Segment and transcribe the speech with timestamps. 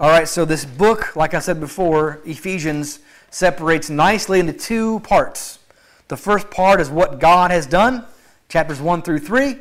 [0.00, 5.58] All right, so this book, like I said before, Ephesians, separates nicely into two parts.
[6.06, 8.04] The first part is what God has done,
[8.48, 9.56] chapters 1 through 3.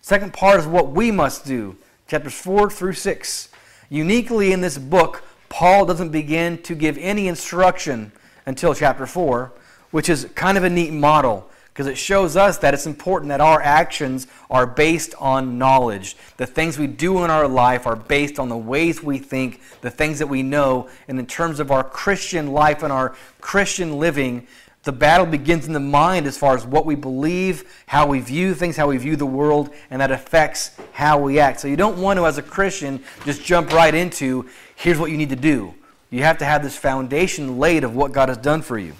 [0.00, 1.76] Second part is what we must do,
[2.08, 3.50] chapters 4 through 6.
[3.88, 8.10] Uniquely in this book, Paul doesn't begin to give any instruction
[8.46, 9.52] until chapter 4,
[9.92, 13.40] which is kind of a neat model because it shows us that it's important that
[13.40, 16.16] our actions are based on knowledge.
[16.36, 19.90] The things we do in our life are based on the ways we think, the
[19.90, 24.46] things that we know, and in terms of our Christian life and our Christian living,
[24.82, 28.52] the battle begins in the mind as far as what we believe, how we view
[28.52, 31.60] things, how we view the world, and that affects how we act.
[31.60, 35.16] So you don't want to, as a Christian, just jump right into here's what you
[35.16, 35.72] need to do.
[36.10, 38.94] You have to have this foundation laid of what God has done for you.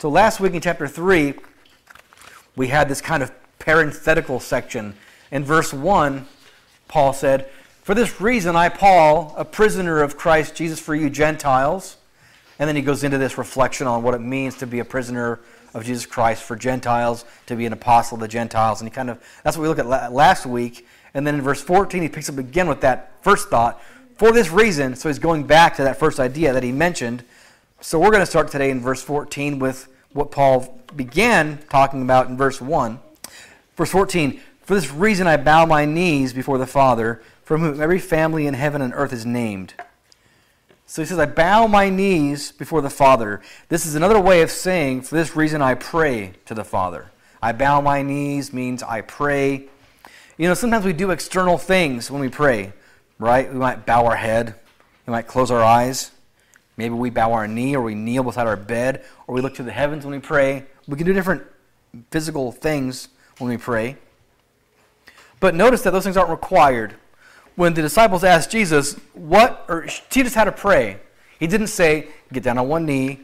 [0.00, 1.34] So last week in chapter 3,
[2.56, 4.94] we had this kind of parenthetical section.
[5.30, 6.26] In verse 1,
[6.88, 7.50] Paul said,
[7.82, 11.98] For this reason, I, Paul, a prisoner of Christ Jesus for you Gentiles.
[12.58, 15.38] And then he goes into this reflection on what it means to be a prisoner
[15.74, 18.80] of Jesus Christ for Gentiles, to be an apostle of the Gentiles.
[18.80, 20.86] And he kind of, that's what we looked at last week.
[21.12, 23.78] And then in verse 14, he picks up again with that first thought.
[24.16, 27.22] For this reason, so he's going back to that first idea that he mentioned.
[27.82, 32.28] So we're going to start today in verse 14 with what Paul began talking about
[32.28, 32.98] in verse 1.
[33.76, 37.98] Verse 14 For this reason I bow my knees before the Father, from whom every
[37.98, 39.74] family in heaven and earth is named.
[40.86, 43.40] So he says, I bow my knees before the Father.
[43.68, 47.12] This is another way of saying, For this reason I pray to the Father.
[47.42, 49.68] I bow my knees means I pray.
[50.36, 52.72] You know, sometimes we do external things when we pray,
[53.18, 53.50] right?
[53.52, 54.56] We might bow our head,
[55.06, 56.10] we might close our eyes.
[56.80, 59.62] Maybe we bow our knee or we kneel beside our bed or we look to
[59.62, 60.64] the heavens when we pray.
[60.88, 61.42] We can do different
[62.10, 63.98] physical things when we pray.
[65.40, 66.94] But notice that those things aren't required.
[67.54, 71.00] When the disciples asked Jesus, what, or teach us how to pray,
[71.38, 73.20] he didn't say, get down on one knee,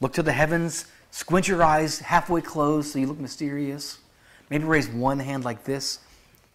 [0.00, 3.98] look to the heavens, squint your eyes halfway closed so you look mysterious,
[4.50, 6.00] maybe raise one hand like this.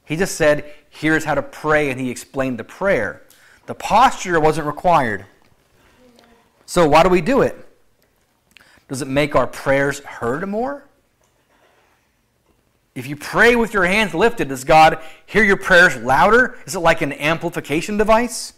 [0.03, 3.21] He just said, here's how to pray, and he explained the prayer.
[3.67, 5.27] The posture wasn't required.
[6.71, 7.67] So, why do we do it?
[8.87, 10.85] Does it make our prayers heard more?
[12.95, 16.57] If you pray with your hands lifted, does God hear your prayers louder?
[16.65, 18.53] Is it like an amplification device?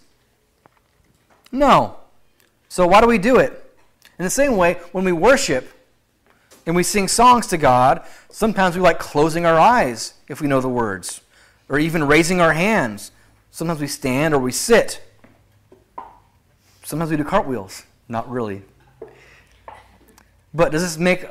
[1.51, 1.97] No.
[2.69, 3.75] So, why do we do it?
[4.19, 5.73] In the same way, when we worship
[6.67, 10.61] and we sing songs to God, sometimes we like closing our eyes if we know
[10.61, 11.21] the words,
[11.67, 13.09] or even raising our hands.
[13.49, 15.01] Sometimes we stand or we sit.
[16.83, 17.85] Sometimes we do cartwheels.
[18.07, 18.61] Not really.
[20.53, 21.25] But does this make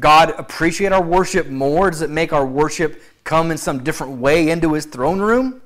[0.00, 1.90] God appreciate our worship more?
[1.90, 5.60] Does it make our worship come in some different way into his throne room?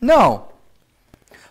[0.00, 0.14] No.
[0.14, 0.48] No.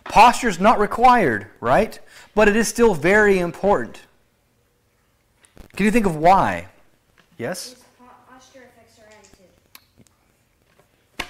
[0.04, 2.00] Posture is not required, right?
[2.34, 4.00] But it is still very important.
[5.76, 6.66] Can you think of why?
[7.38, 7.76] Yes?
[8.28, 9.46] Posture affects our attitude.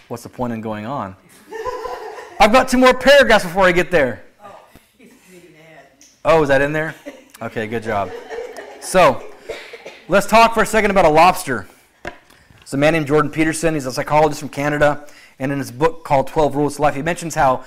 [0.09, 1.17] What's the point in going on?
[2.41, 4.25] I've got two more paragraphs before I get there.
[6.23, 6.95] Oh, is that in there?
[7.41, 8.11] Okay, good job.
[8.83, 9.25] So,
[10.07, 11.67] let's talk for a second about a lobster.
[12.61, 13.73] It's a man named Jordan Peterson.
[13.73, 15.09] He's a psychologist from Canada.
[15.39, 17.65] And in his book called 12 Rules to Life, he mentions how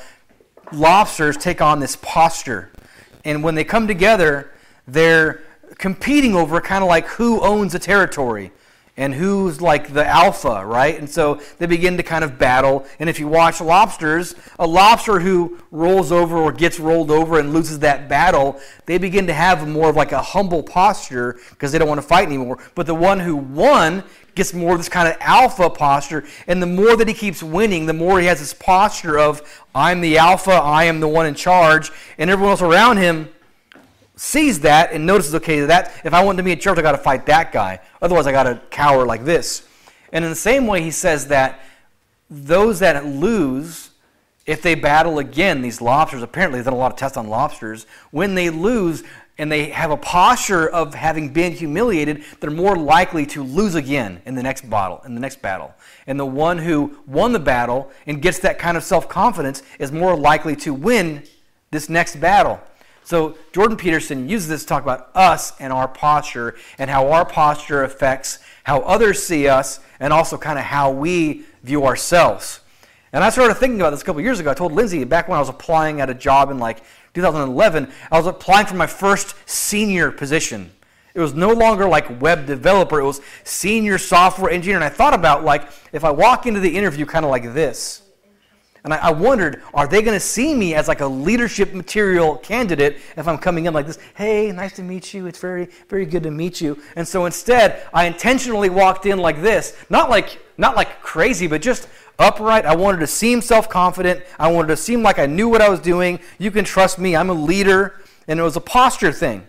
[0.72, 2.70] lobsters take on this posture.
[3.26, 4.52] And when they come together,
[4.88, 5.42] they're
[5.80, 8.52] competing over kind of like who owns a territory
[8.96, 11.00] and who's like the alpha, right?
[11.00, 12.86] And so they begin to kind of battle.
[13.00, 17.54] And if you watch lobsters, a lobster who rolls over or gets rolled over and
[17.54, 21.80] loses that battle, they begin to have more of like a humble posture because they
[21.80, 22.60] don't want to fight anymore.
[22.76, 24.04] But the one who won
[24.36, 26.24] gets more of this kind of alpha posture.
[26.48, 30.02] And the more that he keeps winning, the more he has this posture of, I'm
[30.02, 31.92] the alpha, I am the one in charge.
[32.20, 33.30] And everyone else around him
[34.16, 36.92] sees that and notices, okay, that if I want to be in church, I got
[36.92, 37.80] to fight that guy.
[38.02, 39.68] Otherwise, I got to cower like this.
[40.12, 41.60] And in the same way, he says that
[42.30, 43.90] those that lose,
[44.46, 47.86] if they battle again, these lobsters, apparently they've done a lot of tests on lobsters,
[48.12, 49.04] when they lose
[49.40, 54.22] and they have a posture of having been humiliated, they're more likely to lose again
[54.26, 55.74] in the next battle, in the next battle.
[56.06, 60.16] And the one who won the battle and gets that kind of self-confidence is more
[60.16, 61.24] likely to win
[61.72, 62.62] this next battle.
[63.04, 67.26] So Jordan Peterson uses this to talk about us and our posture and how our
[67.26, 72.62] posture affects how others see us and also kind of how we view ourselves.
[73.12, 74.50] And I started thinking about this a couple years ago.
[74.50, 76.82] I told Lindsay back when I was applying at a job in like
[77.14, 80.72] 2011, I was applying for my first senior position.
[81.14, 84.78] It was no longer like web developer, it was senior software engineer.
[84.78, 88.03] And I thought about like if I walk into the interview kind of like this,
[88.84, 92.36] And I, I wondered, are they going to see me as like a leadership material
[92.38, 93.98] candidate if I'm coming in like this?
[94.16, 95.26] Hey, nice to meet you.
[95.26, 96.82] It's very, very good to meet you.
[96.96, 101.62] And so instead, I intentionally walked in like this, not like, not like crazy, but
[101.62, 101.88] just
[102.20, 102.66] upright.
[102.66, 104.24] I wanted to seem self confident.
[104.38, 106.20] I wanted to seem like I knew what I was doing.
[106.38, 107.16] You can trust me.
[107.16, 108.02] I'm a leader.
[108.28, 109.46] And it was a posture thing.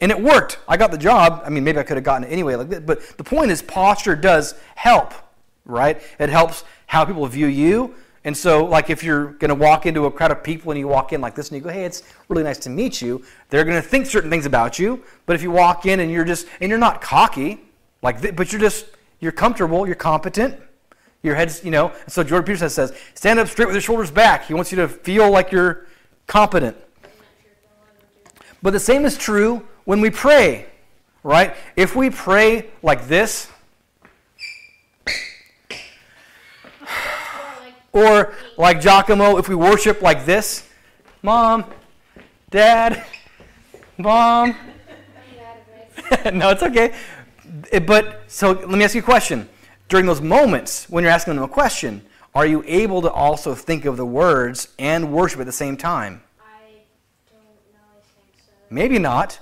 [0.00, 0.58] And it worked.
[0.68, 1.42] I got the job.
[1.44, 2.86] I mean, maybe I could have gotten it anyway like that.
[2.86, 5.14] But the point is, posture does help,
[5.64, 6.00] right?
[6.18, 7.94] It helps how people view you.
[8.26, 10.88] And so, like, if you're going to walk into a crowd of people and you
[10.88, 13.64] walk in like this and you go, hey, it's really nice to meet you, they're
[13.64, 15.02] going to think certain things about you.
[15.26, 17.60] But if you walk in and you're just, and you're not cocky,
[18.00, 18.86] like, but you're just,
[19.20, 20.58] you're comfortable, you're competent,
[21.22, 21.88] your head's, you know.
[21.88, 24.46] And so Jordan Peterson says, stand up straight with your shoulders back.
[24.46, 25.86] He wants you to feel like you're
[26.26, 26.76] competent.
[28.62, 30.66] But the same is true when we pray,
[31.22, 31.54] right?
[31.76, 33.48] If we pray like this,
[37.94, 40.68] or like Giacomo, if we worship like this,
[41.22, 41.64] Mom,
[42.50, 43.04] Dad,
[43.96, 44.54] Mom.
[46.32, 46.92] no, it's okay.
[47.86, 49.48] But so let me ask you a question.
[49.88, 52.04] During those moments when you're asking them a question,
[52.34, 56.20] are you able to also think of the words and worship at the same time?
[58.70, 59.38] Maybe not.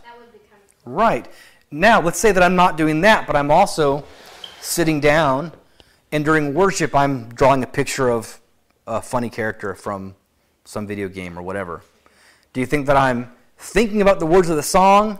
[0.84, 1.26] Right.
[1.70, 4.04] Now, let's say that I'm not doing that, but I'm also
[4.60, 5.52] sitting down,
[6.10, 8.41] and during worship, I'm drawing a picture of
[8.86, 10.14] a funny character from
[10.64, 11.82] some video game or whatever.
[12.52, 15.18] Do you think that I'm thinking about the words of the song,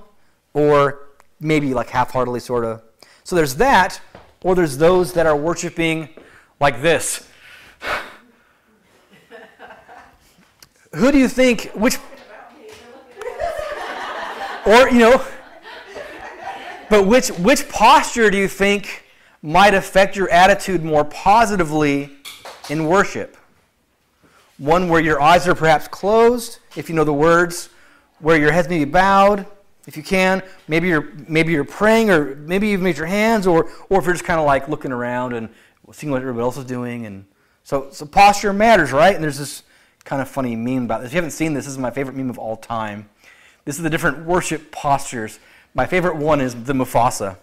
[0.55, 1.09] or
[1.41, 2.83] maybe like half heartedly, sort of?
[3.25, 4.01] So there's that,
[4.43, 6.09] or there's those that are worshiping
[6.61, 7.29] like this.
[10.95, 11.97] Who do you think, which
[14.65, 15.25] or, you know,
[16.89, 19.05] but which, which posture do you think
[19.43, 22.13] might affect your attitude more positively
[22.71, 23.37] in worship?
[24.63, 27.69] One where your eyes are perhaps closed, if you know the words,
[28.21, 29.45] where your head's maybe bowed,
[29.89, 30.41] if you can.
[30.69, 34.15] Maybe you're, maybe you're praying, or maybe you've made your hands, or, or if you're
[34.15, 35.49] just kind of like looking around and
[35.91, 37.07] seeing what everybody else is doing.
[37.07, 37.25] And
[37.65, 39.13] so, so posture matters, right?
[39.13, 39.65] And there's this
[40.05, 41.09] kind of funny meme about this.
[41.09, 43.11] If you haven't seen this, this is my favorite meme of all time.
[43.65, 45.41] This is the different worship postures.
[45.75, 47.37] My favorite one is the Mufasa.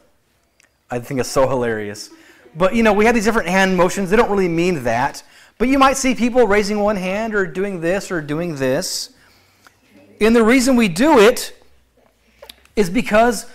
[0.89, 2.11] I think it's so hilarious.
[2.55, 4.09] But you know, we have these different hand motions.
[4.09, 5.21] They don't really mean that.
[5.59, 9.09] But you might see people raising one hand or doing this or doing this.
[10.21, 11.53] And the reason we do it
[12.77, 13.45] is because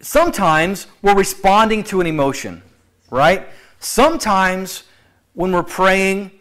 [0.00, 2.62] sometimes we're responding to an emotion,
[3.10, 3.48] right?
[3.80, 4.82] Sometimes
[5.32, 6.32] when we're praying,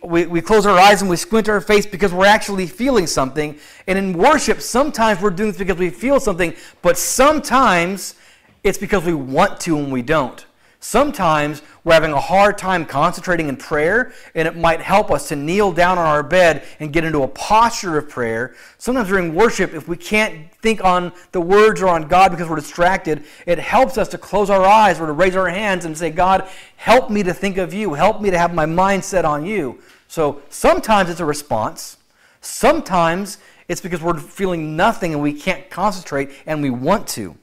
[0.00, 3.58] we, we close our eyes and we squint our face because we're actually feeling something.
[3.88, 8.14] And in worship, sometimes we're doing this because we feel something, but sometimes
[8.62, 10.46] it's because we want to and we don't.
[10.86, 15.34] Sometimes we're having a hard time concentrating in prayer, and it might help us to
[15.34, 18.54] kneel down on our bed and get into a posture of prayer.
[18.76, 22.56] Sometimes during worship, if we can't think on the words or on God because we're
[22.56, 26.10] distracted, it helps us to close our eyes or to raise our hands and say,
[26.10, 26.46] God,
[26.76, 27.94] help me to think of you.
[27.94, 29.80] Help me to have my mind set on you.
[30.06, 31.96] So sometimes it's a response.
[32.42, 33.38] Sometimes
[33.68, 37.38] it's because we're feeling nothing and we can't concentrate and we want to.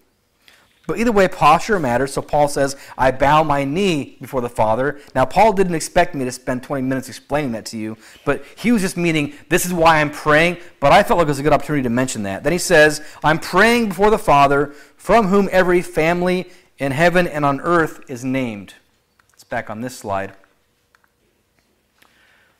[0.91, 2.11] But either way, posture matters.
[2.11, 4.99] So Paul says, I bow my knee before the Father.
[5.15, 7.95] Now, Paul didn't expect me to spend 20 minutes explaining that to you,
[8.25, 10.57] but he was just meaning, this is why I'm praying.
[10.81, 12.43] But I felt like it was a good opportunity to mention that.
[12.43, 17.45] Then he says, I'm praying before the Father, from whom every family in heaven and
[17.45, 18.73] on earth is named.
[19.33, 20.33] It's back on this slide.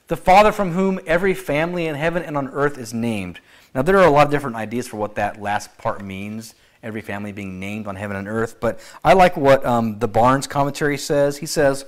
[0.07, 3.41] The Father from whom every family in heaven and on earth is named.
[3.75, 7.01] Now, there are a lot of different ideas for what that last part means every
[7.01, 8.59] family being named on heaven and earth.
[8.59, 11.37] But I like what um, the Barnes commentary says.
[11.37, 11.85] He says,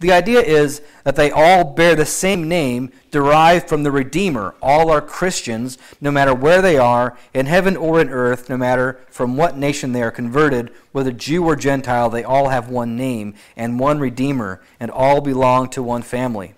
[0.00, 4.54] the idea is that they all bear the same name derived from the Redeemer.
[4.60, 9.00] All are Christians, no matter where they are, in heaven or in earth, no matter
[9.08, 13.34] from what nation they are converted, whether Jew or Gentile, they all have one name
[13.56, 16.54] and one Redeemer, and all belong to one family.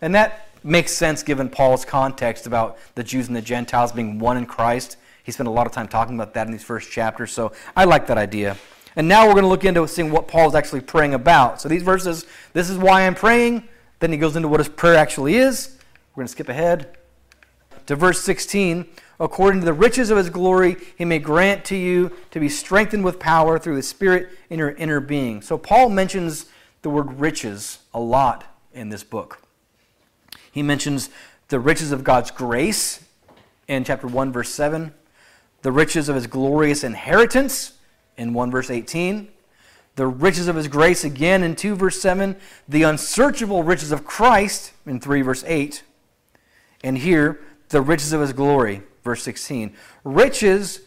[0.00, 4.36] And that makes sense given Paul's context about the Jews and the Gentiles being one
[4.36, 4.96] in Christ.
[5.26, 7.84] He spent a lot of time talking about that in these first chapters, so I
[7.84, 8.56] like that idea.
[8.94, 11.60] And now we're going to look into seeing what Paul is actually praying about.
[11.60, 13.66] So these verses, this is why I'm praying.
[13.98, 15.78] Then he goes into what his prayer actually is.
[16.14, 16.96] We're going to skip ahead
[17.86, 18.86] to verse 16.
[19.18, 23.02] According to the riches of his glory, he may grant to you to be strengthened
[23.02, 25.42] with power through the Spirit in your inner being.
[25.42, 26.46] So Paul mentions
[26.82, 29.42] the word riches a lot in this book.
[30.52, 31.10] He mentions
[31.48, 33.02] the riches of God's grace
[33.66, 34.94] in chapter 1, verse 7
[35.66, 37.72] the riches of his glorious inheritance
[38.16, 39.26] in 1 verse 18,
[39.96, 42.36] The riches of his grace again in 2 verse 7.
[42.68, 45.82] The unsearchable riches of Christ in 3 verse 8.
[46.84, 49.74] And here, the riches of his glory, verse 16.
[50.04, 50.82] Riches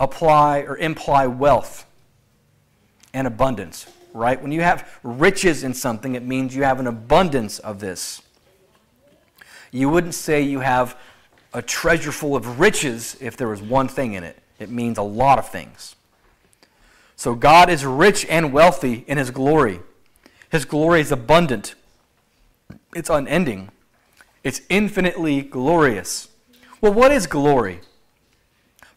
[0.00, 1.86] apply or imply wealth
[3.14, 4.42] and abundance, right?
[4.42, 8.22] When you have riches in something, it means you have an abundance of this.
[9.70, 10.98] You wouldn't say you have
[11.56, 14.38] a treasure full of riches if there was one thing in it.
[14.58, 15.96] It means a lot of things.
[17.16, 19.80] So God is rich and wealthy in his glory.
[20.50, 21.74] His glory is abundant.
[22.94, 23.70] It's unending.
[24.44, 26.28] It's infinitely glorious.
[26.82, 27.80] Well, what is glory?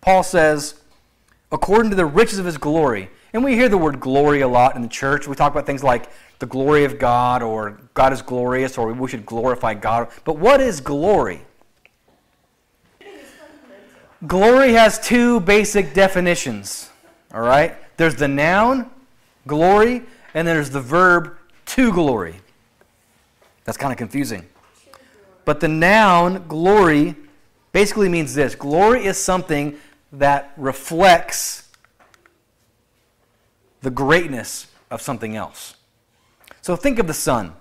[0.01, 0.81] Paul says,
[1.53, 3.09] according to the riches of his glory.
[3.31, 5.29] And we hear the word glory a lot in the church.
[5.29, 9.07] We talk about things like the glory of God or God is glorious or we
[9.07, 10.09] should glorify God.
[10.25, 11.45] But what is glory?
[14.27, 16.89] Glory has two basic definitions.
[17.33, 17.75] All right?
[17.97, 18.89] There's the noun,
[19.47, 22.35] glory, and there's the verb to glory.
[23.63, 24.47] That's kind of confusing.
[25.45, 27.15] But the noun, glory,
[27.71, 29.77] basically means this glory is something
[30.11, 31.67] that reflects
[33.81, 35.75] the greatness of something else.
[36.61, 37.53] So think of the sun.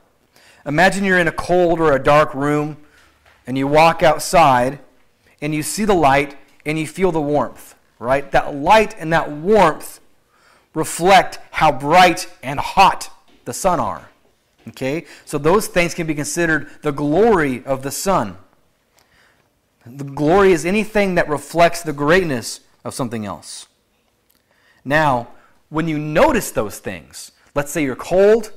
[0.66, 2.78] Imagine you're in a cold or a dark room
[3.46, 4.80] and you walk outside
[5.40, 6.36] and you see the light
[6.68, 8.30] and you feel the warmth, right?
[8.30, 10.00] That light and that warmth
[10.74, 13.10] reflect how bright and hot
[13.46, 14.10] the sun are.
[14.68, 15.06] Okay?
[15.24, 18.36] So those things can be considered the glory of the sun.
[19.86, 23.66] The glory is anything that reflects the greatness of something else.
[24.84, 25.28] Now,
[25.70, 28.52] when you notice those things, let's say you're cold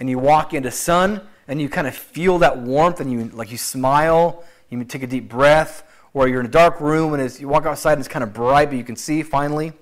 [0.00, 3.52] and you walk into sun and you kind of feel that warmth and you like
[3.52, 7.40] you smile, you take a deep breath, or you're in a dark room and as
[7.40, 9.72] you walk outside and it's kind of bright, but you can see finally.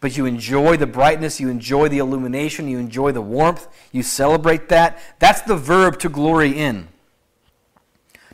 [0.00, 4.68] But you enjoy the brightness, you enjoy the illumination, you enjoy the warmth, you celebrate
[4.68, 4.98] that.
[5.18, 6.88] That's the verb to glory in.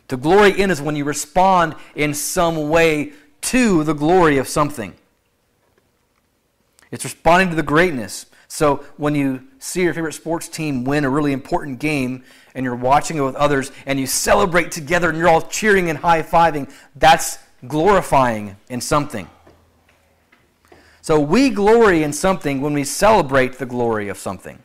[0.09, 4.93] To glory in is when you respond in some way to the glory of something.
[6.91, 8.25] It's responding to the greatness.
[8.53, 12.75] So when you see your favorite sports team win a really important game and you're
[12.75, 16.69] watching it with others and you celebrate together and you're all cheering and high fiving,
[16.97, 19.29] that's glorifying in something.
[21.01, 24.59] So we glory in something when we celebrate the glory of something.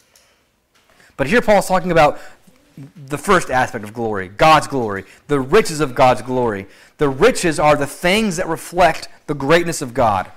[1.17, 2.19] But here Paul's talking about
[3.07, 6.67] the first aspect of glory God's glory, the riches of God's glory.
[6.99, 10.33] The riches are the things that reflect the greatness of God.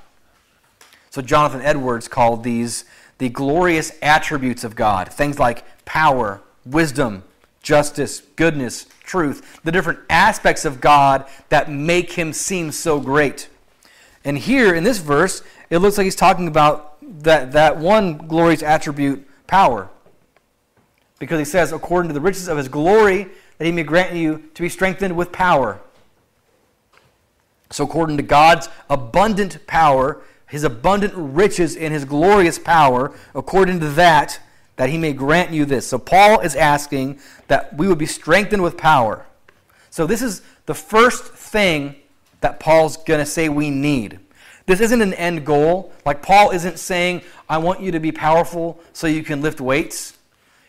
[1.09, 2.85] So Jonathan Edwards called these
[3.19, 7.23] the glorious attributes of God things like power, wisdom,
[7.61, 13.49] justice, goodness, truth, the different aspects of God that make him seem so great.
[14.25, 18.63] And here in this verse, it looks like he's talking about that, that one glorious
[18.63, 19.89] attribute, power.
[21.19, 24.49] Because he says, according to the riches of his glory, that he may grant you
[24.53, 25.79] to be strengthened with power.
[27.71, 33.89] So, according to God's abundant power, his abundant riches in his glorious power, according to
[33.91, 34.39] that,
[34.75, 35.87] that he may grant you this.
[35.87, 39.25] So, Paul is asking that we would be strengthened with power.
[39.89, 41.95] So, this is the first thing
[42.41, 44.19] that Paul's going to say we need.
[44.65, 45.91] This isn't an end goal.
[46.05, 50.17] Like, Paul isn't saying, I want you to be powerful so you can lift weights.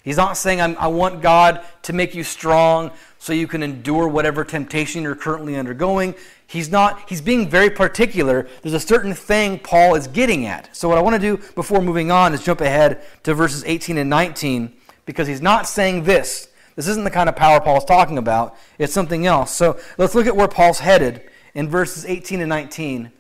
[0.03, 2.91] He's not saying, i want God to make you strong
[3.21, 6.15] so you can endure whatever temptation you're currently undergoing.
[6.47, 8.49] He's not, he's being very particular.
[8.63, 10.75] There's a certain thing Paul is getting at.
[10.75, 13.99] So, what I want to do before moving on is jump ahead to verses 18
[13.99, 14.73] and 19
[15.05, 16.49] because he's not saying this.
[16.77, 19.55] This isn't the kind of power Paul's talking about, it's something else.
[19.55, 21.23] So, let's look at where Paul's headed
[21.53, 23.13] in verses 18 and 19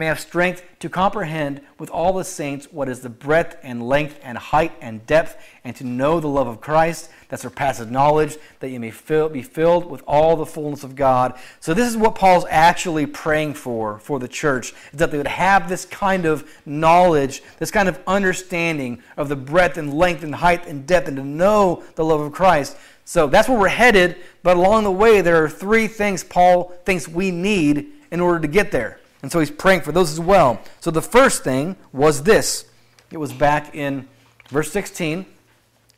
[0.00, 4.18] may have strength to comprehend with all the saints what is the breadth and length
[4.22, 8.70] and height and depth, and to know the love of Christ that surpasses knowledge, that
[8.70, 11.38] you may fill, be filled with all the fullness of God.
[11.60, 15.26] So, this is what Paul's actually praying for for the church, is that they would
[15.26, 20.34] have this kind of knowledge, this kind of understanding of the breadth and length and
[20.34, 22.74] height and depth, and to know the love of Christ.
[23.04, 27.06] So, that's where we're headed, but along the way, there are three things Paul thinks
[27.06, 28.99] we need in order to get there.
[29.22, 30.60] And so he's praying for those as well.
[30.80, 32.66] So the first thing was this
[33.10, 34.08] it was back in
[34.48, 35.26] verse 16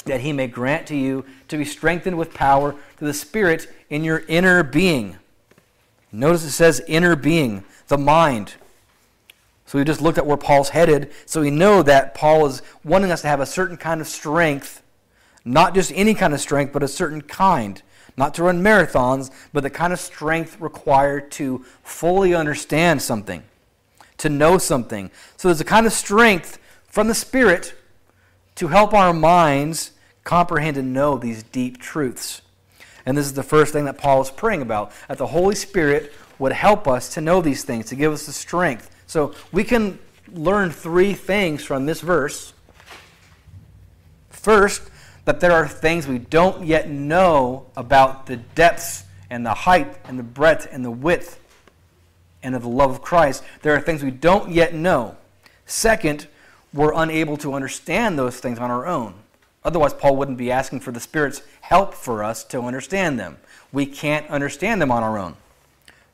[0.05, 4.03] that he may grant to you to be strengthened with power through the Spirit in
[4.03, 5.17] your inner being.
[6.11, 8.55] Notice it says inner being, the mind.
[9.67, 11.13] So we just looked at where Paul's headed.
[11.25, 14.83] So we know that Paul is wanting us to have a certain kind of strength,
[15.45, 17.81] not just any kind of strength, but a certain kind
[18.17, 23.43] not to run marathons, but the kind of strength required to fully understand something,
[24.19, 25.11] to know something.
[25.37, 27.75] So there's a kind of strength from the Spirit
[28.57, 29.93] to help our minds
[30.25, 32.43] comprehend and know these deep truths.
[33.05, 36.13] And this is the first thing that Paul is praying about that the Holy Spirit
[36.39, 38.91] would help us to know these things, to give us the strength.
[39.07, 39.99] So we can
[40.33, 42.53] learn three things from this verse.
[44.31, 44.83] First,
[45.25, 50.19] that there are things we don't yet know about the depths and the height and
[50.19, 51.39] the breadth and the width
[52.43, 53.43] and of the love of Christ.
[53.63, 55.17] There are things we don't yet know.
[55.65, 56.27] Second,
[56.75, 59.15] we're unable to understand those things on our own.
[59.65, 63.37] Otherwise, Paul wouldn't be asking for the Spirit's help for us to understand them.
[63.73, 65.37] We can't understand them on our own.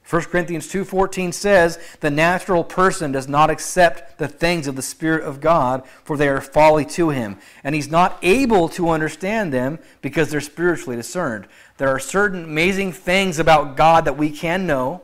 [0.09, 5.23] 1 Corinthians 2:14 says, "The natural person does not accept the things of the spirit
[5.23, 9.79] of God, for they are folly to him, and he's not able to understand them
[10.01, 11.47] because they're spiritually discerned."
[11.77, 15.03] There are certain amazing things about God that we can know.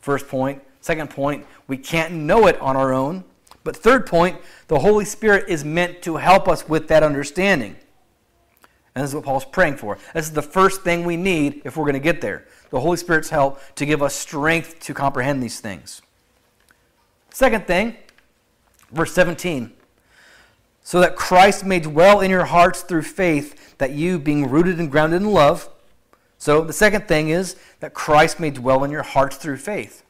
[0.00, 3.24] First point, second point, we can't know it on our own.
[3.64, 7.76] But third point, the Holy Spirit is meant to help us with that understanding.
[8.94, 9.98] And this is what Paul's praying for.
[10.14, 12.96] This is the first thing we need if we're going to get there the Holy
[12.96, 16.00] Spirit's help to give us strength to comprehend these things.
[17.28, 17.96] Second thing,
[18.90, 19.70] verse 17.
[20.82, 24.90] So that Christ may dwell in your hearts through faith, that you, being rooted and
[24.90, 25.68] grounded in love.
[26.38, 30.02] So the second thing is that Christ may dwell in your hearts through faith.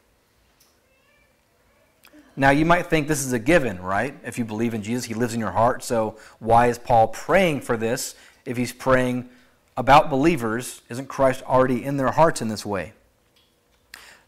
[2.37, 4.15] Now, you might think this is a given, right?
[4.25, 5.83] If you believe in Jesus, he lives in your heart.
[5.83, 8.15] So, why is Paul praying for this
[8.47, 9.29] if he's praying
[9.77, 12.93] about believers, isn't Christ already in their hearts in this way?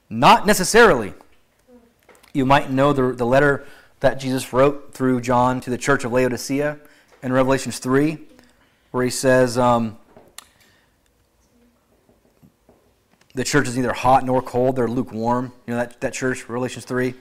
[0.08, 1.14] Not necessarily.
[2.32, 3.66] You might know the, the letter
[4.00, 6.78] that Jesus wrote through John to the church of Laodicea
[7.22, 8.18] in Revelations 3,
[8.90, 9.98] where he says, um,
[13.34, 15.52] The church is neither hot nor cold, they're lukewarm.
[15.66, 17.14] You know that, that church, Revelations 3?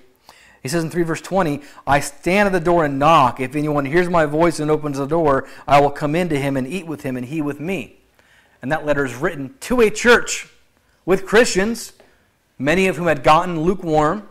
[0.61, 3.39] He says in 3 verse 20, I stand at the door and knock.
[3.39, 6.67] If anyone hears my voice and opens the door, I will come into him and
[6.67, 7.97] eat with him and he with me.
[8.63, 10.47] And that letter is written to a church
[11.05, 11.91] with Christians,
[12.57, 14.29] many of whom had gotten lukewarm.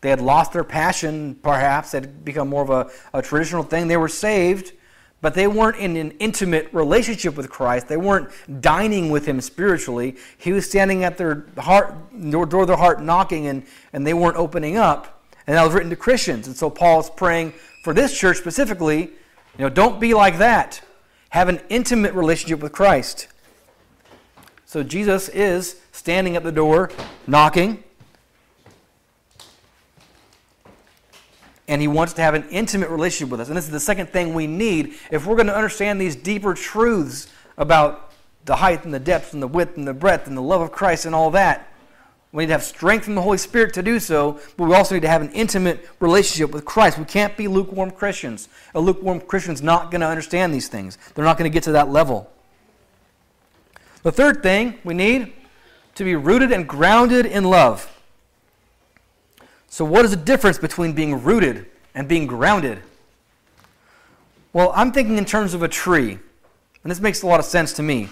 [0.00, 3.86] They had lost their passion, perhaps, had become more of a, a traditional thing.
[3.86, 4.72] They were saved,
[5.20, 7.86] but they weren't in an intimate relationship with Christ.
[7.86, 8.30] They weren't
[8.62, 10.16] dining with Him spiritually.
[10.38, 11.94] He was standing at their heart,
[12.30, 15.22] door of their heart, knocking, and, and they weren't opening up.
[15.46, 16.46] And that was written to Christians.
[16.46, 17.52] And so Paul is praying
[17.84, 19.00] for this church specifically.
[19.00, 20.80] You know, don't be like that.
[21.28, 23.26] Have an intimate relationship with Christ.
[24.70, 26.92] So Jesus is standing at the door,
[27.26, 27.82] knocking.
[31.66, 33.48] And he wants to have an intimate relationship with us.
[33.48, 36.54] And this is the second thing we need if we're going to understand these deeper
[36.54, 37.26] truths
[37.58, 38.12] about
[38.44, 40.70] the height and the depth and the width and the breadth and the love of
[40.70, 41.68] Christ and all that.
[42.30, 44.94] We need to have strength from the Holy Spirit to do so, but we also
[44.94, 46.96] need to have an intimate relationship with Christ.
[46.96, 48.48] We can't be lukewarm Christians.
[48.76, 50.96] A lukewarm Christian's not going to understand these things.
[51.16, 52.30] They're not going to get to that level.
[54.02, 55.32] The third thing we need
[55.94, 57.96] to be rooted and grounded in love.
[59.68, 62.80] So, what is the difference between being rooted and being grounded?
[64.52, 66.18] Well, I'm thinking in terms of a tree,
[66.82, 68.08] and this makes a lot of sense to me.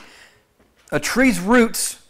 [0.92, 2.01] A tree's roots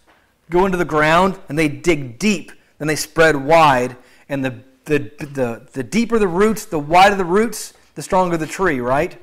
[0.50, 3.96] go into the ground and they dig deep, then they spread wide,
[4.28, 8.46] and the, the, the, the deeper the roots, the wider the roots, the stronger the
[8.46, 9.20] tree, right?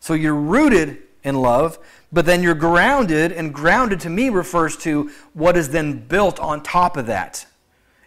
[0.00, 1.78] So you're rooted in love,
[2.12, 6.62] but then you're grounded, and grounded to me refers to what is then built on
[6.62, 7.44] top of that.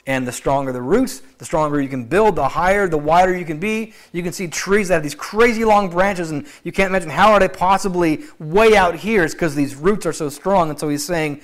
[0.08, 3.46] And the stronger the roots, the stronger you can build, the higher, the wider you
[3.46, 3.94] can be.
[4.14, 7.34] You can see trees that have these crazy long branches, and you can't imagine how
[7.34, 9.26] are they possibly way out here.
[9.26, 10.70] It's because these roots are so strong.
[10.72, 11.42] And so he's saying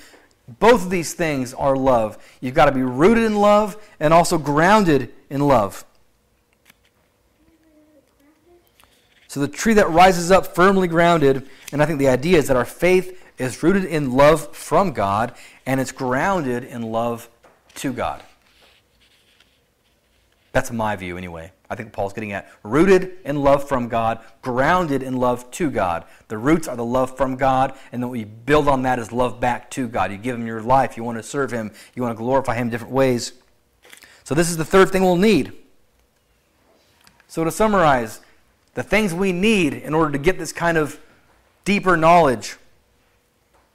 [0.59, 2.17] both of these things are love.
[2.39, 5.85] You've got to be rooted in love and also grounded in love.
[9.35, 12.55] So the tree that rises up firmly grounded, and I think the idea is that
[12.55, 17.27] our faith is rooted in love from God and it's grounded in love
[17.73, 18.23] to God.
[20.53, 21.51] That's my view, anyway.
[21.69, 26.05] I think Paul's getting at rooted in love from God, grounded in love to God.
[26.29, 29.11] The roots are the love from God, and then what you build on that is
[29.11, 30.13] love back to God.
[30.13, 32.67] You give Him your life, you want to serve Him, you want to glorify Him
[32.67, 33.33] in different ways.
[34.23, 35.51] So, this is the third thing we'll need.
[37.27, 38.21] So, to summarize,
[38.75, 40.99] the things we need in order to get this kind of
[41.63, 42.57] deeper knowledge.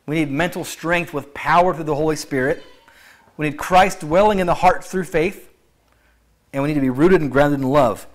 [0.06, 2.62] We need mental strength with power through the Holy Spirit.
[3.36, 5.48] We need Christ dwelling in the heart through faith.
[6.52, 8.06] And we need to be rooted and grounded in love.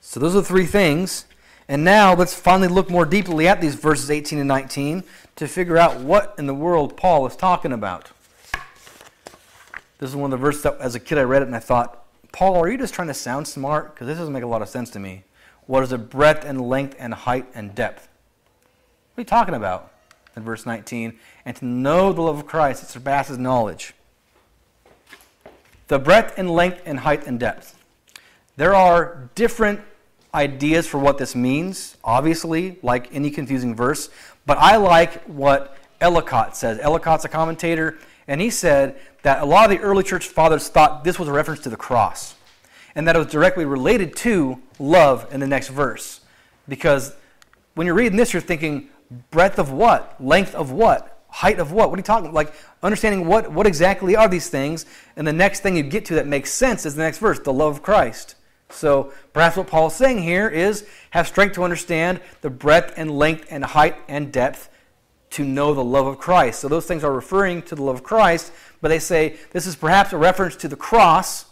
[0.00, 1.26] So, those are the three things.
[1.68, 5.04] And now let's finally look more deeply at these verses 18 and 19
[5.36, 8.10] to figure out what in the world Paul is talking about.
[9.98, 11.60] This is one of the verses that, as a kid, I read it and I
[11.60, 13.94] thought, Paul, are you just trying to sound smart?
[13.94, 15.24] Because this doesn't make a lot of sense to me.
[15.66, 18.08] what is the breadth and length and height and depth?
[19.14, 19.92] What are you talking about?
[20.36, 23.92] In verse 19, and to know the love of Christ that surpasses knowledge.
[25.88, 27.76] The breadth and length and height and depth.
[28.56, 29.80] There are different
[30.34, 34.10] ideas for what this means, obviously, like any confusing verse,
[34.46, 36.78] but I like what Ellicott says.
[36.78, 41.02] Ellicott's a commentator, and he said that a lot of the early church fathers thought
[41.02, 42.34] this was a reference to the cross,
[42.94, 46.20] and that it was directly related to love in the next verse.
[46.68, 47.14] Because
[47.74, 48.90] when you're reading this, you're thinking,
[49.30, 50.22] breadth of what?
[50.22, 51.24] Length of what?
[51.30, 51.90] Height of what?
[51.90, 54.86] What are you talking Like understanding what, what exactly are these things,
[55.16, 57.52] and the next thing you get to that makes sense is the next verse, the
[57.52, 58.34] love of Christ.
[58.70, 63.10] So perhaps what Paul is saying here is have strength to understand the breadth and
[63.10, 64.68] length and height and depth
[65.30, 66.60] to know the love of Christ.
[66.60, 69.76] So those things are referring to the love of Christ, but they say this is
[69.76, 71.46] perhaps a reference to the cross,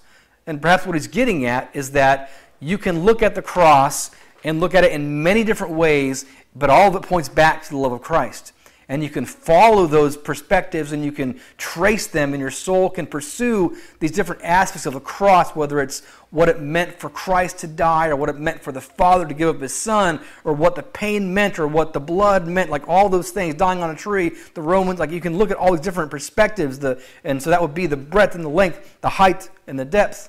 [0.47, 4.11] and perhaps what he's getting at is that you can look at the cross
[4.45, 7.71] and look at it in many different ways, but all of it points back to
[7.71, 8.53] the love of Christ
[8.88, 13.07] and you can follow those perspectives and you can trace them, and your soul can
[13.07, 17.66] pursue these different aspects of the cross, whether it's what it meant for Christ to
[17.66, 20.77] die, or what it meant for the Father to give up his Son, or what
[20.77, 23.96] the pain meant, or what the blood meant, like all those things, dying on a
[23.96, 27.51] tree, the Romans, like you can look at all these different perspectives, the, and so
[27.51, 30.29] that would be the breadth and the length, the height and the depth.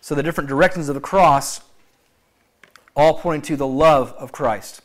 [0.00, 1.60] So the different directions of the cross,
[2.96, 4.80] all pointing to the love of Christ.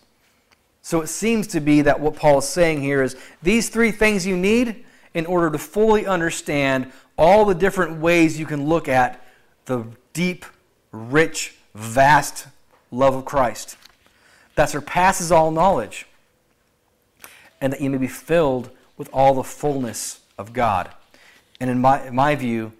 [0.85, 4.23] So it seems to be that what Paul is saying here is these three things
[4.23, 9.19] you need in order to fully understand all the different ways you can look at
[9.65, 10.45] the deep,
[10.91, 12.45] rich, vast
[12.91, 13.77] love of Christ
[14.53, 16.05] that surpasses all knowledge,
[17.59, 20.91] and that you may be filled with all the fullness of God.
[21.59, 22.73] And in my, in my view,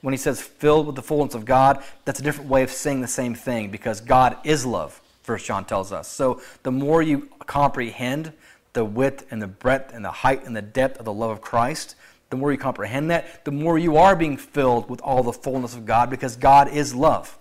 [0.00, 3.02] when he says filled with the fullness of God, that's a different way of saying
[3.02, 5.02] the same thing because God is love.
[5.28, 6.08] First John tells us.
[6.08, 8.32] So the more you comprehend
[8.72, 11.42] the width and the breadth and the height and the depth of the love of
[11.42, 11.96] Christ,
[12.30, 15.74] the more you comprehend that, the more you are being filled with all the fullness
[15.74, 17.36] of God because God is love.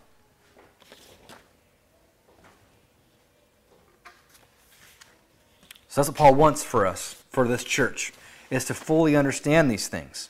[5.88, 8.12] So that's what Paul wants for us, for this church,
[8.50, 10.28] is to fully understand these things.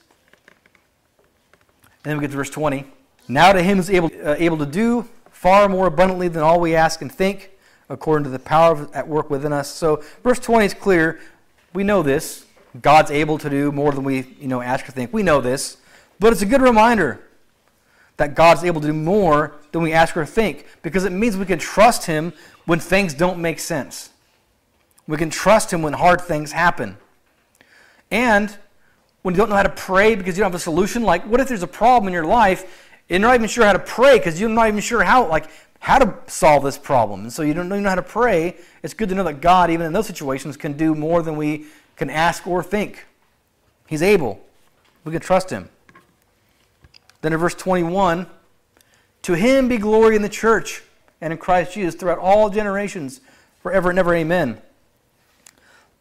[2.04, 2.86] And then we get to verse 20.
[3.28, 6.60] Now to him who is able, uh, able to do far more abundantly than all
[6.60, 7.52] we ask and think,
[7.89, 9.69] according to the power at work within us.
[9.69, 11.19] So, verse 20 is clear.
[11.73, 12.47] We know this.
[12.82, 15.13] God's able to do more than we you know, ask or think.
[15.13, 15.78] We know this.
[16.19, 17.21] But it's a good reminder
[18.17, 21.45] that God's able to do more than we ask or think because it means we
[21.45, 22.34] can trust Him
[22.65, 24.10] when things don't make sense.
[25.08, 26.97] We can trust Him when hard things happen.
[28.10, 28.58] And
[29.21, 31.39] when you don't know how to pray because you don't have a solution, like what
[31.39, 34.39] if there's a problem in your life you're not even sure how to pray because
[34.39, 37.22] you're not even sure how, like, how to solve this problem.
[37.22, 38.58] And so you don't even know how to pray.
[38.84, 41.67] It's good to know that God, even in those situations, can do more than we
[41.96, 43.06] can ask or think.
[43.88, 44.39] He's able.
[45.06, 45.70] We can trust Him.
[47.22, 48.28] Then in verse 21,
[49.24, 50.84] to Him be glory in the church
[51.22, 53.22] and in Christ Jesus throughout all generations,
[53.62, 54.13] forever and ever.
[54.13, 54.62] Amen.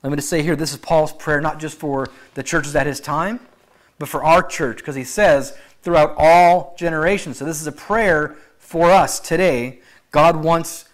[0.02, 2.86] Let me just say here this is Paul's prayer, not just for the churches at
[2.86, 3.40] his time,
[3.98, 7.38] but for our church, because he says, throughout all generations.
[7.38, 9.78] So this is a prayer for us today.
[10.10, 10.86] God wants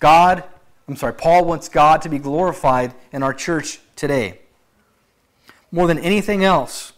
[0.00, 0.42] God,
[0.88, 4.40] I'm sorry, Paul wants God to be glorified in our church today.
[5.70, 6.94] More than anything else.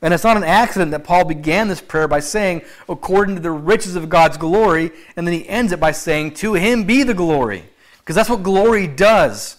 [0.00, 3.50] And it's not an accident that Paul began this prayer by saying, according to the
[3.50, 7.12] riches of God's glory, and then he ends it by saying, to him be the
[7.12, 7.64] glory.
[7.98, 9.58] Because that's what glory does.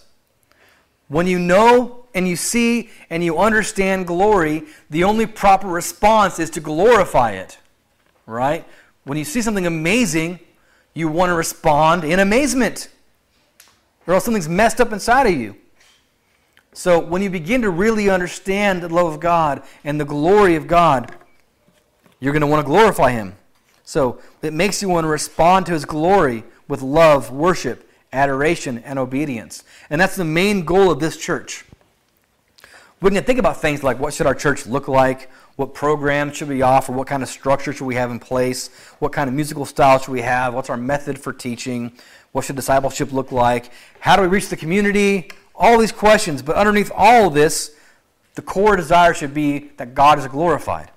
[1.06, 6.50] When you know and you see and you understand glory, the only proper response is
[6.50, 7.58] to glorify it.
[8.24, 8.64] Right?
[9.04, 10.40] When you see something amazing,
[10.94, 12.88] you want to respond in amazement,
[14.06, 15.56] or else something's messed up inside of you.
[16.72, 20.66] So when you begin to really understand the love of God and the glory of
[20.66, 21.14] God,
[22.18, 23.34] you're going to want to glorify Him.
[23.84, 28.98] So it makes you want to respond to His glory with love, worship, adoration, and
[28.98, 29.64] obedience.
[29.90, 31.64] And that's the main goal of this church.
[33.00, 35.30] We can think about things like what should our church look like?
[35.56, 36.92] What programs should we offer?
[36.92, 38.68] What kind of structure should we have in place?
[38.98, 40.54] What kind of musical style should we have?
[40.54, 41.92] What's our method for teaching?
[42.32, 43.70] What should discipleship look like?
[44.00, 45.30] How do we reach the community?
[45.54, 46.42] All these questions.
[46.42, 47.74] But underneath all of this,
[48.34, 50.90] the core desire should be that God is glorified.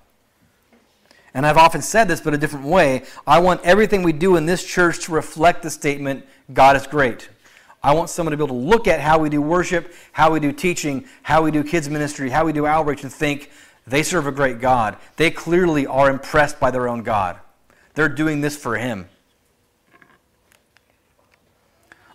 [1.34, 3.04] And I've often said this, but a different way.
[3.28, 7.30] I want everything we do in this church to reflect the statement God is great.
[7.82, 10.40] I want someone to be able to look at how we do worship, how we
[10.40, 13.52] do teaching, how we do kids' ministry, how we do outreach, and think
[13.88, 14.98] they serve a great God.
[15.16, 17.40] They clearly are impressed by their own God.
[17.94, 19.08] They're doing this for Him.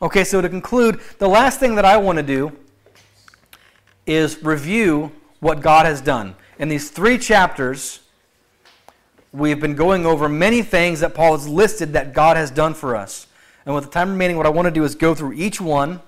[0.02, 2.52] Okay, so to conclude, the last thing that I want to do
[4.06, 6.36] is review what God has done.
[6.58, 8.00] In these three chapters,
[9.32, 12.94] we've been going over many things that Paul has listed that God has done for
[12.94, 13.26] us.
[13.66, 16.00] And with the time remaining, what I want to do is go through each one.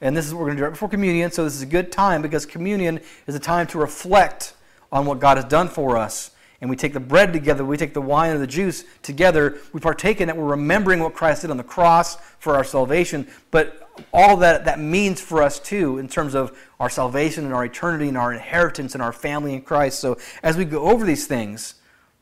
[0.00, 1.30] And this is what we're going to do right before communion.
[1.30, 4.54] So this is a good time because communion is a time to reflect
[4.90, 6.30] on what God has done for us.
[6.60, 9.80] And we take the bread together, we take the wine and the juice together, we
[9.80, 13.26] partake in it, we're remembering what Christ did on the cross for our salvation.
[13.50, 17.66] But all that that means for us too in terms of our salvation and our
[17.66, 19.98] eternity and our inheritance and our family in Christ.
[19.98, 21.74] So as we go over these things,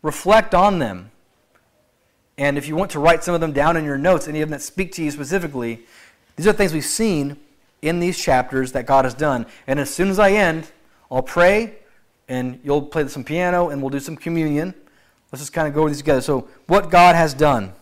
[0.02, 1.11] reflect on them
[2.42, 4.48] and if you want to write some of them down in your notes, any of
[4.48, 5.86] them that speak to you specifically,
[6.34, 7.36] these are things we've seen
[7.82, 9.46] in these chapters that God has done.
[9.68, 10.66] And as soon as I end,
[11.08, 11.76] I'll pray,
[12.26, 14.74] and you'll play some piano, and we'll do some communion.
[15.30, 16.20] Let's just kind of go over these together.
[16.20, 17.74] So, what God has done.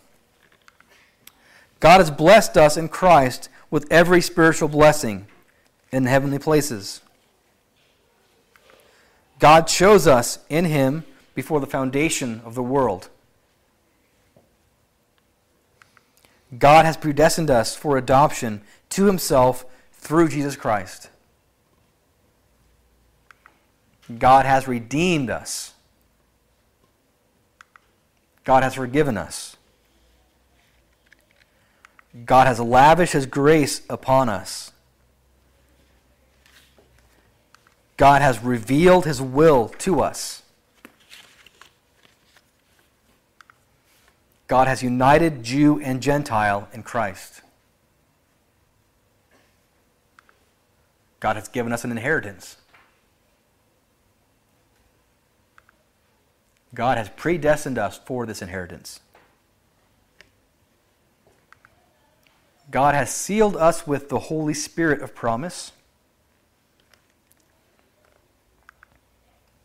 [1.81, 5.27] God has blessed us in Christ with every spiritual blessing
[5.91, 7.01] in the heavenly places.
[9.39, 13.09] God chose us in Him before the foundation of the world.
[16.59, 21.09] God has predestined us for adoption to himself through Jesus Christ.
[24.19, 25.75] God has redeemed us.
[28.45, 29.57] God has forgiven us.
[32.25, 34.73] God has lavished his grace upon us.
[37.97, 40.40] God has revealed his will to us.
[44.51, 47.41] God has united Jew and Gentile in Christ.
[51.21, 52.57] God has given us an inheritance.
[56.75, 58.99] God has predestined us for this inheritance.
[62.73, 65.71] God has sealed us with the Holy Spirit of promise.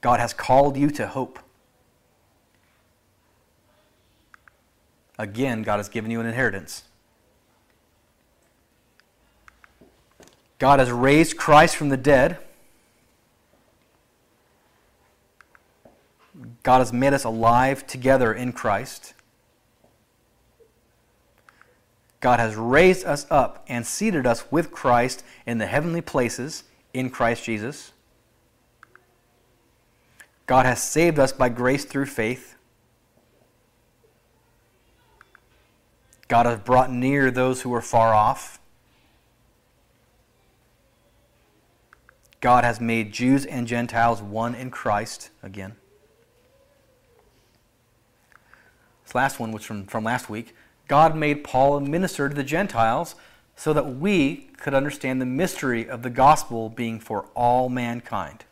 [0.02, 1.40] God has called you to hope.
[5.18, 6.84] Again, God has given you an inheritance.
[10.60, 12.38] God has raised Christ from the dead.
[16.64, 19.14] God has made us alive together in Christ.
[22.20, 27.10] God has raised us up and seated us with Christ in the heavenly places in
[27.10, 27.92] Christ Jesus.
[30.48, 32.55] God has saved us by grace through faith.
[36.28, 38.60] God has brought near those who were far off.
[42.42, 45.76] God has made Jews and Gentiles one in Christ again.
[49.04, 50.56] This last one, was from, from last week,
[50.88, 53.16] God made Paul a minister to the Gentiles
[53.56, 58.46] so that we could understand the mystery of the gospel being for all mankind.